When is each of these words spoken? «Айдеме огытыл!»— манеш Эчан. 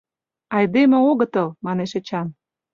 «Айдеме 0.57 0.97
огытыл!»— 1.11 1.47
манеш 1.65 1.91
Эчан. 1.99 2.27